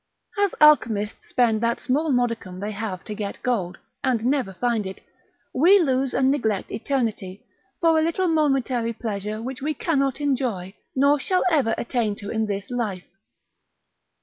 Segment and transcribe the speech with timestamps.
[0.39, 4.99] As alchemists spend that small modicum they have to get gold, and never find it,
[5.53, 7.45] we lose and neglect eternity,
[7.79, 12.47] for a little momentary pleasure which we cannot enjoy, nor shall ever attain to in
[12.47, 13.05] this life.